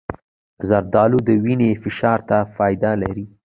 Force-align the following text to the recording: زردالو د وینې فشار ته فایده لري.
زردالو 0.69 1.19
د 1.27 1.29
وینې 1.43 1.69
فشار 1.83 2.19
ته 2.29 2.37
فایده 2.55 2.91
لري. 3.03 3.25